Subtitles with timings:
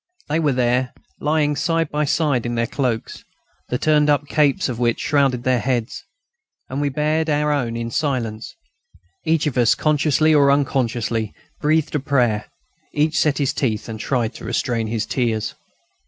[0.29, 3.23] They were there, lying side by side in their cloaks,
[3.69, 6.03] the turned up capes of which shrouded their heads,
[6.69, 8.55] and we bared our own in silence.
[9.27, 12.47] Each of us, consciously or unconsciously, breathed a prayer,
[12.95, 15.53] each set his teeth and tried to restrain his tears.